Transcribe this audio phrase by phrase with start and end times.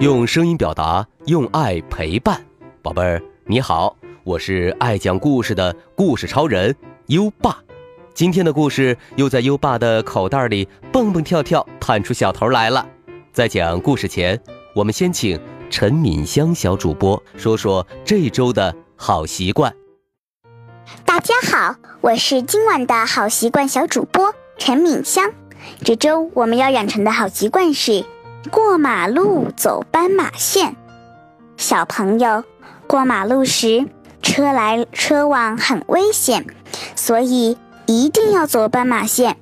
[0.00, 2.42] 用声音表达，用爱陪伴，
[2.80, 3.94] 宝贝儿你好，
[4.24, 6.74] 我是爱讲故事的故事超人
[7.08, 7.58] 优爸。
[8.14, 12.88] 今天的故事又在优爸的口袋里蹦蹦跳跳，探出小头来了。
[13.30, 14.40] 在讲故事前，
[14.74, 19.70] 我们先请陈敏香小主播说说这周的好习惯。
[21.04, 25.30] 大家好，我是今晚的好习惯小主播陈敏香。
[25.84, 28.02] 这周我们要养成的好习惯是
[28.48, 30.74] 过马路走斑马线。
[31.56, 32.42] 小朋友，
[32.86, 33.86] 过马路时
[34.22, 36.46] 车来车往很危险，
[36.96, 39.36] 所以一定要走斑马线。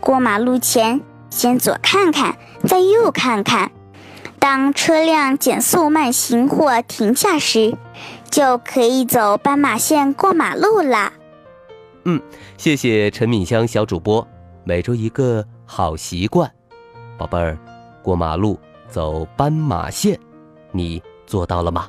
[0.00, 3.70] 过马路前，先左看看，再右看看。
[4.38, 7.76] 当车辆减速慢行或停下时，
[8.30, 11.12] 就可以走斑马线过马路啦。
[12.04, 12.20] 嗯，
[12.56, 14.26] 谢谢陈敏香小主播。
[14.64, 16.50] 每周一个好习惯，
[17.18, 17.56] 宝贝儿，
[18.02, 18.58] 过马路
[18.88, 20.18] 走斑马线，
[20.70, 21.88] 你做到了吗？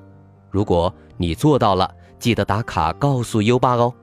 [0.49, 3.93] 如果你做到了，记得打卡告诉优爸哦。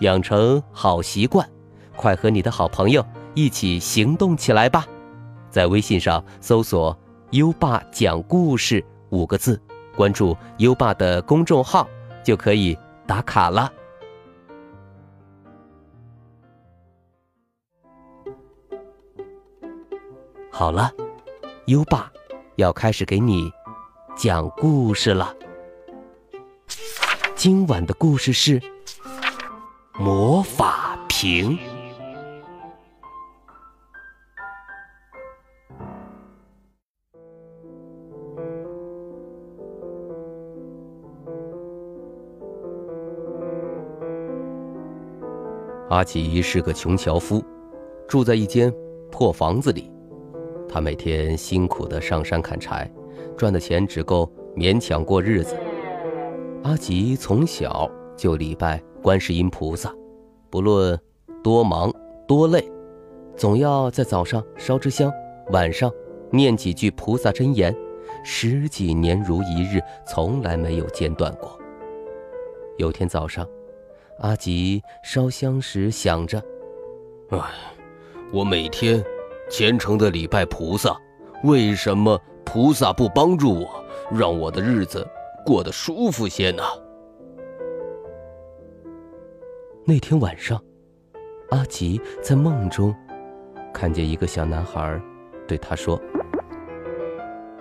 [0.00, 1.48] 养成好习惯，
[1.96, 4.86] 快和你的好朋友一起行动起来吧！
[5.48, 6.94] 在微信上搜索
[7.32, 9.58] “优爸讲故事”五个字，
[9.96, 11.88] 关注优爸的公众号
[12.22, 13.72] 就可以打卡了。
[20.50, 20.90] 好了，
[21.66, 22.08] 优爸
[22.54, 23.50] 要开始给你
[24.16, 25.34] 讲故事了。
[27.34, 28.62] 今晚的故事是
[29.98, 31.58] 魔法瓶。
[45.90, 47.44] 阿奇是个穷樵夫，
[48.06, 48.72] 住在一间
[49.10, 49.95] 破房子里。
[50.76, 52.86] 他每天辛苦的上山砍柴，
[53.34, 55.56] 赚的钱只够勉强过日子。
[56.64, 59.90] 阿吉从小就礼拜观世音菩萨，
[60.50, 61.00] 不论
[61.42, 61.90] 多忙
[62.28, 62.62] 多累，
[63.34, 65.10] 总要在早上烧支香，
[65.48, 65.90] 晚上
[66.30, 67.74] 念几句菩萨真言，
[68.22, 71.58] 十几年如一日，从来没有间断过。
[72.76, 73.48] 有天早上，
[74.18, 76.38] 阿吉烧香时想着
[77.32, 77.40] ：“哎，
[78.30, 79.02] 我每天……”
[79.48, 80.96] 虔诚的礼拜菩萨，
[81.44, 85.06] 为什么菩萨不帮助我，让我的日子
[85.44, 86.62] 过得舒服些呢？
[89.84, 90.60] 那天晚上，
[91.50, 92.92] 阿吉在梦中
[93.72, 95.00] 看见一个小男孩，
[95.46, 96.00] 对他说：“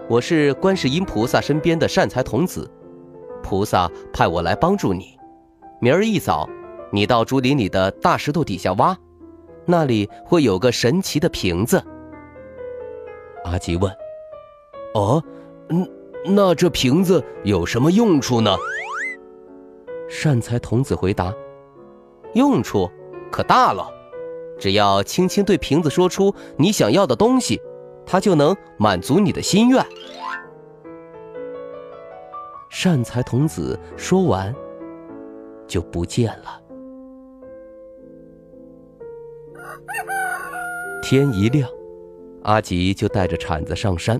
[0.10, 2.68] 我是观世音菩萨身边的善财童子，
[3.44, 5.16] 菩萨派我来帮助你。
[5.80, 6.50] 明儿一早，
[6.92, 8.98] 你到竹林里的大石头底下挖。”
[9.66, 11.84] 那里会有个神奇的瓶子。
[13.44, 13.92] 阿吉问
[14.96, 15.24] ：“哦，
[15.70, 15.88] 嗯，
[16.26, 18.56] 那这瓶子有什么用处呢？”
[20.10, 21.34] 善财童子回答
[22.34, 22.90] ：“用处
[23.32, 23.90] 可大了，
[24.60, 27.60] 只要轻轻对瓶子说出你想要的东西，
[28.06, 29.86] 它就能满足你的心愿。”
[32.70, 34.54] 善财童子说完，
[35.66, 36.62] 就不见了。
[41.08, 41.70] 天一亮，
[42.42, 44.20] 阿吉就带着铲子上山，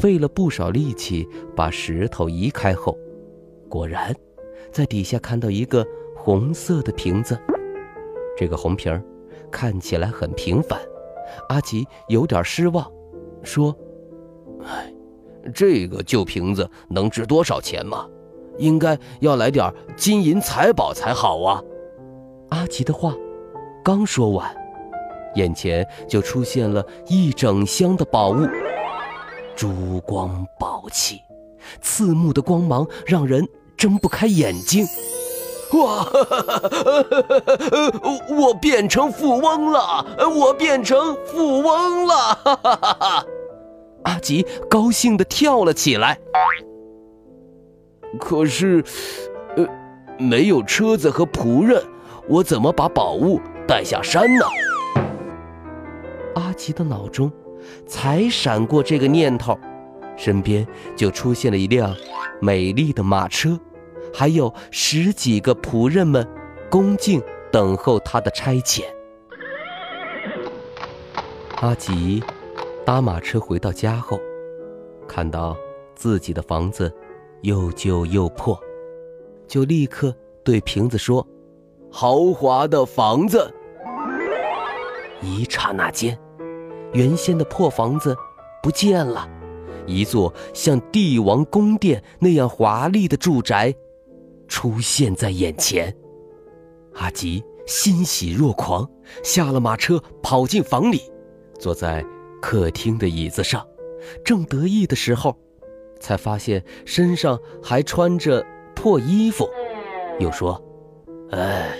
[0.00, 1.24] 费了不少力气
[1.54, 2.98] 把石头移开后，
[3.68, 4.12] 果然，
[4.72, 5.86] 在底下看到一个
[6.16, 7.38] 红色的瓶子。
[8.36, 9.00] 这个红瓶儿
[9.48, 10.76] 看起来很平凡，
[11.50, 12.84] 阿吉有点失望，
[13.44, 13.72] 说
[14.66, 14.92] ：“哎，
[15.54, 18.08] 这个旧瓶子能值多少钱吗？
[18.58, 21.62] 应该要来点金银财宝才好啊！”
[22.50, 23.14] 阿吉的话
[23.84, 24.65] 刚说完。
[25.36, 28.46] 眼前就出现了一整箱的宝物，
[29.54, 31.20] 珠光宝气，
[31.80, 34.86] 刺目的光芒让人睁不开眼睛。
[35.72, 36.04] 哇！
[36.04, 36.62] 哈哈哈
[38.30, 40.06] 我变成富翁了！
[40.34, 42.14] 我变成富翁了！
[42.14, 43.26] 哈哈哈哈
[44.04, 46.18] 阿吉高兴地跳了起来。
[48.20, 48.82] 可是，
[49.56, 49.66] 呃，
[50.18, 51.82] 没有车子和仆人，
[52.28, 54.44] 我怎么把宝物带下山呢？
[56.36, 57.32] 阿吉的脑中
[57.86, 59.58] 才闪过这个念头，
[60.16, 61.96] 身边就出现了一辆
[62.40, 63.58] 美丽的马车，
[64.12, 66.28] 还有十几个仆人们
[66.70, 68.84] 恭敬等候他的差遣。
[71.62, 72.22] 阿吉
[72.84, 74.20] 搭马车回到家后，
[75.08, 75.56] 看到
[75.94, 76.94] 自己的房子
[77.40, 78.60] 又旧又破，
[79.48, 81.26] 就立刻对瓶子说
[81.90, 83.50] ：“豪华的房子。”
[85.22, 86.16] 一刹那间。
[86.92, 88.16] 原先的破房子
[88.62, 89.28] 不见了，
[89.86, 93.74] 一座像帝王宫殿那样华丽的住宅
[94.48, 95.94] 出现在眼前。
[96.94, 98.88] 阿吉欣喜若狂，
[99.22, 101.02] 下了马车，跑进房里，
[101.58, 102.04] 坐在
[102.40, 103.66] 客厅的椅子上，
[104.24, 105.36] 正得意的时候，
[106.00, 108.44] 才发现身上还穿着
[108.74, 109.48] 破衣服，
[110.18, 110.62] 又说
[111.32, 111.76] ：“哎，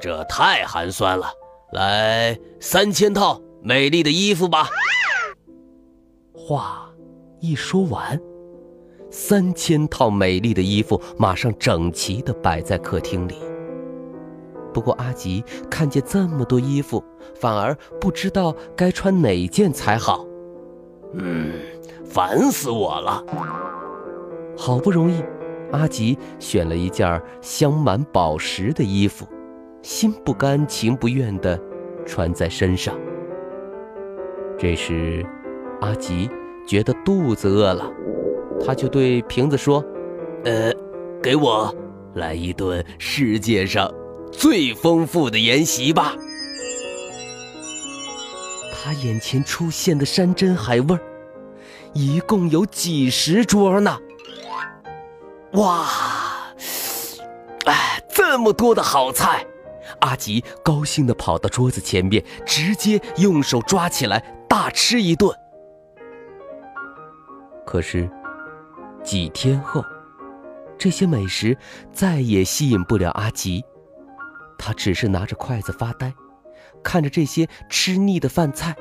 [0.00, 1.26] 这太寒酸了，
[1.72, 4.66] 来三千套美丽的衣服吧。”
[6.32, 6.90] 话
[7.40, 8.20] 一说完，
[9.10, 13.34] 三千套美丽的衣服马上整齐的摆在客厅里。
[14.72, 17.04] 不过阿吉看见这么多衣服，
[17.34, 20.24] 反而不知道该穿哪件才好。
[21.14, 21.54] 嗯，
[22.04, 23.24] 烦死我了！
[24.56, 25.22] 好不容易，
[25.72, 29.26] 阿吉选了一件镶满宝石的衣服，
[29.82, 31.60] 心不甘情不愿地
[32.06, 32.94] 穿在身上。
[34.60, 35.24] 这时，
[35.80, 36.28] 阿吉
[36.66, 37.90] 觉得肚子饿了，
[38.62, 39.82] 他就对瓶子说
[40.44, 40.70] ：“呃，
[41.22, 41.74] 给我
[42.12, 43.90] 来一顿世界上……”
[44.30, 46.14] 最丰富的宴席吧！
[48.70, 50.98] 他眼前出现的山珍海味
[51.94, 53.98] 一共有几十桌呢！
[55.54, 55.86] 哇，
[57.64, 59.46] 哎，这么多的好菜！
[60.00, 65.32] 阿吉高兴地跑到桌子前面，直接用手抓起来大吃一顿。
[67.64, 68.10] 可是，
[69.00, 69.80] 几天后，
[70.76, 71.56] 这些美食
[71.92, 73.64] 再也吸引不了阿吉。
[74.58, 76.12] 他只是拿着筷子发呆，
[76.82, 78.74] 看着这些吃腻的饭菜。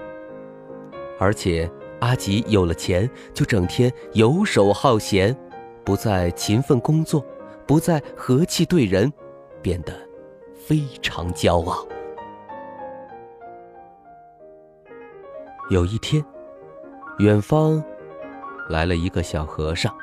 [1.20, 1.70] 而且
[2.02, 5.38] 阿吉有了钱，就整天游手好闲，
[5.86, 7.24] 不再勤奋工作，
[7.68, 9.14] 不再和气对人，
[9.62, 9.94] 变得
[10.56, 11.88] 非常骄傲。
[15.70, 16.24] 有一天，
[17.20, 17.84] 远方
[18.68, 19.96] 来了一个小和尚，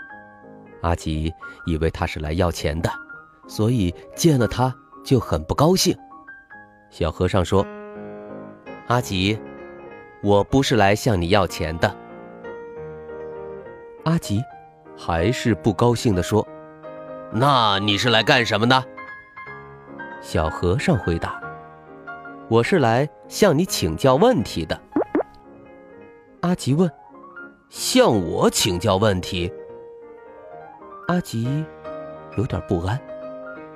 [0.82, 1.32] 阿吉
[1.66, 2.90] 以为他是来要钱的，
[3.46, 4.74] 所以见了他。
[5.04, 5.96] 就很不高兴。
[6.90, 7.64] 小和尚说
[8.88, 9.38] ：“阿吉，
[10.20, 11.96] 我不是来向你要钱的。”
[14.04, 14.42] 阿吉
[14.96, 16.44] 还是不高兴地说
[17.30, 18.84] ：“那你是来干什么的？”
[20.20, 21.40] 小和尚回答
[22.50, 24.76] ：“我是来向你请教问题的。”
[26.46, 26.88] 阿吉问
[27.68, 29.52] ：“向我请教问题？”
[31.08, 31.64] 阿吉
[32.36, 32.96] 有点不安。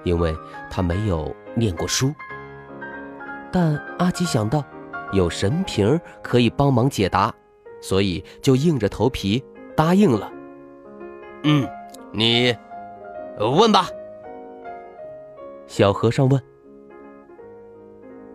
[0.05, 0.35] 因为
[0.71, 2.15] 他没有念过书，
[3.51, 4.65] 但阿吉想到
[5.13, 7.35] 有神瓶可以帮忙解答，
[7.83, 9.45] 所以就硬着头皮
[9.77, 10.33] 答应了。
[11.43, 11.69] 嗯，
[12.13, 12.57] 你
[13.59, 13.89] 问吧。
[15.67, 16.41] 小和尚问：“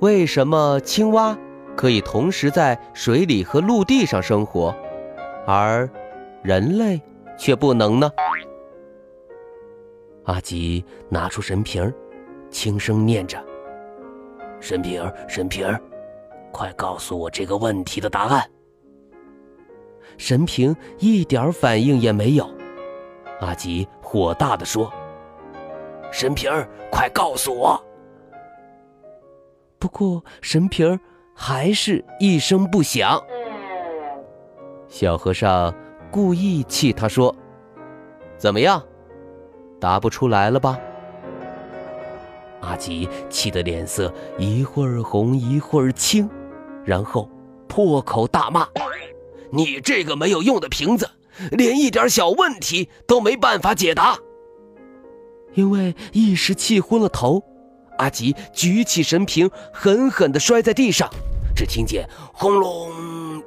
[0.01, 1.35] 为什么青蛙
[1.75, 4.75] 可以同时在水里和陆地上生活，
[5.45, 5.89] 而
[6.42, 7.01] 人类
[7.38, 8.10] 却不能呢？”
[10.25, 11.94] 阿吉拿出神瓶，
[12.50, 13.44] 轻声念着
[14.60, 15.68] ：“神瓶，神瓶，
[16.51, 18.50] 快告诉我这个问题的答案。”
[20.18, 22.50] 神瓶一点反应也没有。
[23.42, 24.92] 阿吉火大地说
[26.10, 26.50] ：“神瓶，
[26.89, 27.80] 快告诉我！”
[29.78, 30.97] 不过神瓶
[31.35, 33.21] 还是一声不响。
[34.87, 35.71] 小和尚
[36.09, 37.35] 故意气他说
[38.37, 38.81] ：“怎么样？”
[39.80, 40.80] 答不出来了吧？
[42.61, 46.27] 阿吉气得脸色一会儿红一会儿青，
[46.83, 47.30] 然后
[47.68, 48.68] 破口大骂
[49.51, 51.07] ：“你这个没有用的瓶子，
[51.51, 54.18] 连一点小问题都没办法解答！”
[55.54, 57.44] 因为一时气昏了头，
[57.97, 61.09] 阿吉举起神瓶，狠狠地摔在地上，
[61.56, 62.92] 只听见轰隆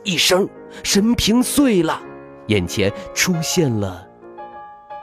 [0.04, 0.48] 一声，
[0.82, 2.00] 神瓶碎了，
[2.46, 4.06] 眼前出现了。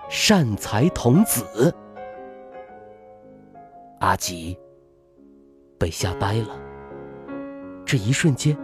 [0.09, 1.73] 善财童子，
[3.99, 4.57] 阿吉
[5.79, 6.49] 被吓呆了。
[7.85, 8.57] 这一瞬间，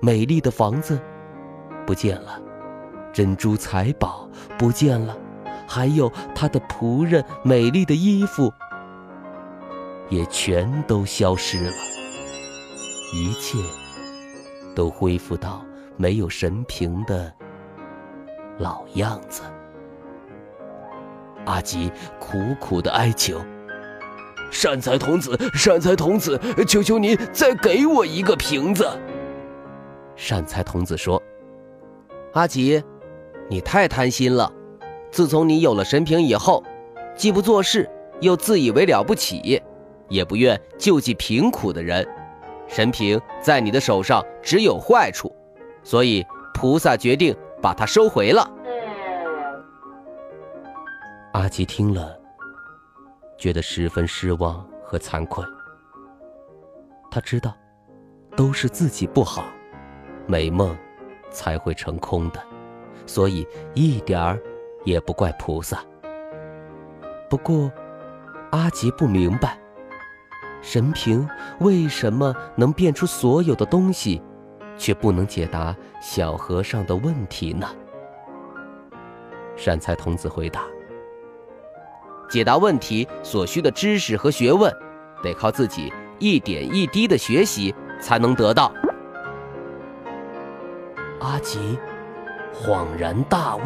[0.00, 1.00] 美丽的房子
[1.86, 2.40] 不见了，
[3.12, 5.16] 珍珠财宝不见了，
[5.66, 8.52] 还有他的仆人美丽的衣服
[10.14, 11.72] 也全都消失了，
[13.12, 13.58] 一切
[14.74, 15.64] 都恢复到
[15.96, 17.32] 没有神瓶的
[18.58, 19.42] 老样子。
[21.46, 21.90] 阿吉
[22.20, 23.40] 苦苦的哀求
[24.52, 28.88] ：“善财童子，善财童子，求求您再给我一个瓶子。”
[30.14, 31.20] 善财童子说
[32.34, 32.82] ：“阿吉，
[33.48, 34.50] 你太贪心了。
[35.10, 36.62] 自从你有了神瓶以后，
[37.16, 37.90] 既不做事，
[38.20, 39.60] 又自以为了不起，
[40.08, 42.06] 也不愿救济贫苦的人。
[42.66, 45.34] 神瓶在你的手上只有坏处，
[45.82, 48.50] 所以菩萨决定把它收回了。”
[51.32, 52.18] 阿吉听了，
[53.36, 55.44] 觉得十分失望和惭愧。
[57.10, 57.54] 他知道，
[58.36, 59.44] 都是自己不好，
[60.26, 60.76] 美梦
[61.30, 62.42] 才会成空的，
[63.04, 64.40] 所以一点儿
[64.84, 65.84] 也不怪菩萨。
[67.28, 67.70] 不过，
[68.52, 69.58] 阿吉不明白，
[70.64, 71.28] 神瓶
[71.60, 74.22] 为什么能变出所有的东西，
[74.78, 77.68] 却不能解答小和尚的问题呢？
[79.54, 80.62] 善财童子回答。
[82.30, 84.74] 解答问题所需的知识和学问，
[85.22, 88.72] 得靠自己一点一滴的学习才能得到。
[91.20, 91.78] 阿吉
[92.54, 93.60] 恍然大悟：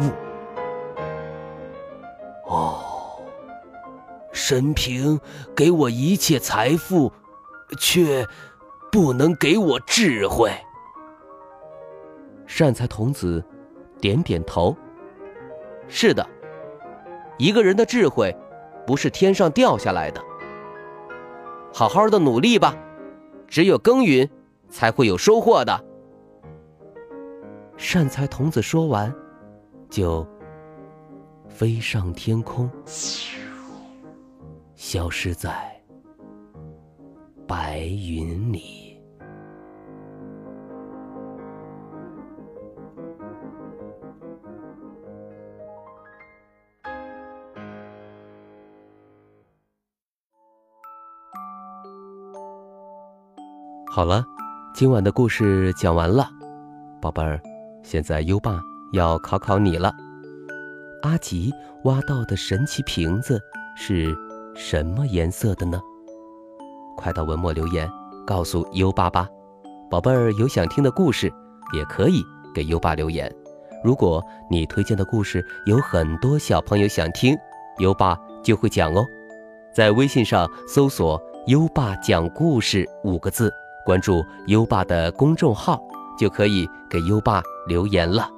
[2.45, 2.83] 哦，
[4.49, 5.19] 神平
[5.55, 7.13] 给我一切财富，
[7.77, 8.25] 却
[8.91, 10.51] 不能给我智慧。
[12.47, 13.45] 善财童子
[14.01, 14.75] 点点头：
[15.87, 16.27] 是的，
[17.37, 18.35] 一个人的智慧。
[18.87, 20.19] 不是天上掉下来的，
[21.71, 22.75] 好好的努力吧，
[23.47, 24.27] 只有耕耘，
[24.67, 25.85] 才会有收获的。
[27.77, 29.13] 善财童子说完，
[29.91, 30.27] 就
[31.47, 32.67] 飞上天空，
[34.79, 35.69] 消失在
[37.45, 38.97] 白云里。
[53.91, 54.23] 好了，
[54.73, 56.25] 今晚的故事讲完了，
[57.01, 57.37] 宝贝儿，
[57.83, 58.61] 现在优爸
[58.93, 59.93] 要考考你了。
[61.01, 63.41] 阿吉挖到的神奇瓶子
[63.75, 64.15] 是
[64.61, 65.81] 什么颜色的呢？
[66.97, 67.89] 快到文末留言
[68.27, 69.25] 告诉优爸吧。
[69.89, 71.31] 宝贝儿有想听的故事，
[71.73, 72.21] 也可以
[72.53, 73.33] 给优爸留言。
[73.81, 77.37] 如果你推荐的故事有很多小朋友想听，
[77.77, 79.05] 优爸就会讲哦。
[79.73, 83.49] 在微信上搜索“优爸讲故事”五个字。
[83.85, 85.81] 关注优爸的公众号，
[86.19, 88.29] 就可以给优爸留言了。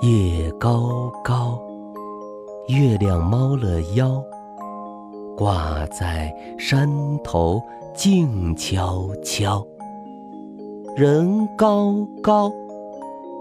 [0.00, 1.60] 夜高高，
[2.68, 4.22] 月亮猫了腰，
[5.36, 6.88] 挂在山
[7.24, 7.60] 头
[7.96, 9.66] 静悄悄。
[10.94, 12.48] 人高高，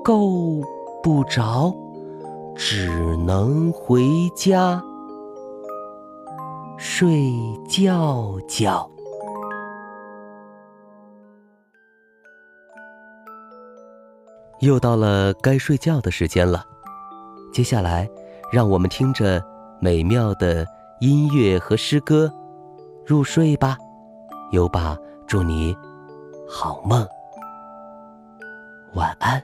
[0.04, 0.60] 够
[1.04, 1.72] 不着，
[2.56, 4.04] 只能回
[4.36, 4.82] 家。
[6.76, 7.32] 睡
[7.70, 8.90] 觉觉，
[14.60, 16.64] 又到了该睡觉的时间了。
[17.52, 18.10] 接下来，
[18.52, 19.44] 让我们听着
[19.80, 20.66] 美妙的
[21.00, 22.32] 音乐和诗歌
[23.06, 23.78] 入睡吧。
[24.52, 24.98] 优爸
[25.28, 25.76] 祝你
[26.48, 27.06] 好梦，
[28.94, 29.42] 晚安。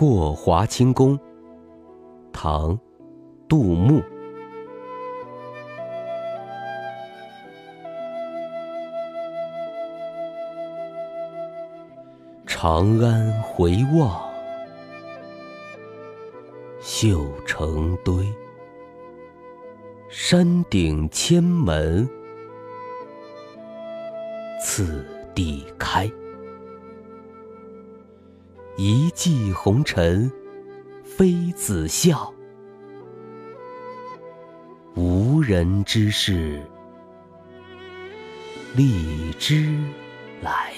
[0.00, 1.20] 过华清宫，
[2.32, 2.80] 唐，
[3.46, 4.02] 杜牧。
[12.46, 14.18] 长安回望，
[16.80, 18.26] 绣成堆。
[20.08, 22.08] 山顶千门，
[24.64, 25.04] 次
[25.34, 26.10] 第开。
[28.82, 30.32] 一骑红尘
[31.04, 32.32] 妃子笑，
[34.94, 36.62] 无人知是
[38.74, 39.78] 荔枝
[40.40, 40.72] 来。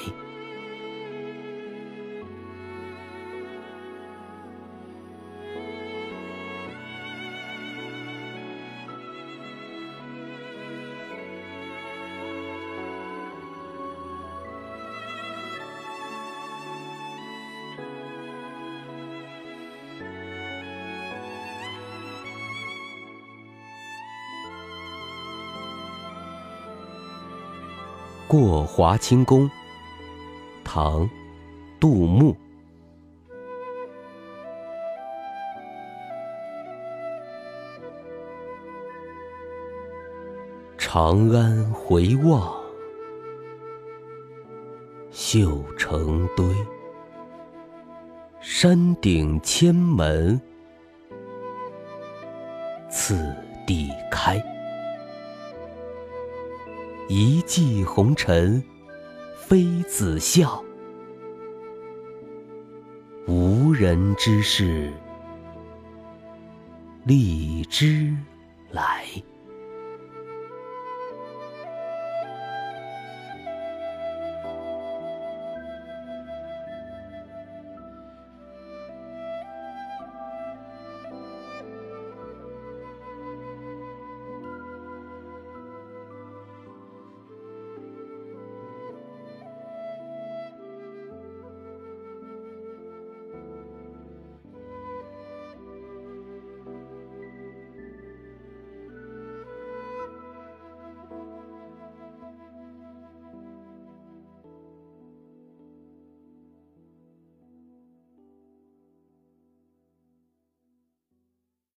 [28.33, 29.51] 过华清宫，
[30.65, 31.07] 唐，
[31.79, 32.35] 杜牧。
[40.79, 42.59] 长安回望，
[45.11, 46.47] 绣成堆。
[48.41, 50.41] 山顶千门，
[52.91, 53.37] 次
[53.67, 54.43] 第开。
[57.15, 58.65] 一骑红尘，
[59.37, 60.65] 妃子笑。
[63.27, 64.91] 无人知是
[67.05, 68.17] 荔枝
[68.71, 69.05] 来。